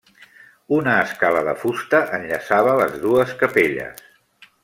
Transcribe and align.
Una 0.77 0.95
escala 1.01 1.43
de 1.49 1.53
fusta 1.65 2.01
enllaçava 2.19 2.75
les 2.81 2.97
dues 3.05 3.37
capelles. 3.45 4.03